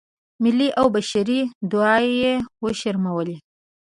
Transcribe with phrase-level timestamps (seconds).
[0.43, 1.39] ملي او بشري
[1.71, 3.37] داعیې یې وشرمولې.